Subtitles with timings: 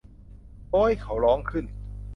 [0.71, 1.65] โอ้ย เขาร้องขึ้น